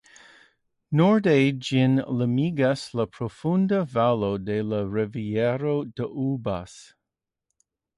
[1.01, 1.33] Norde
[1.67, 1.93] ĝin
[2.23, 6.79] limigas la profunda valo de la rivero Doubs.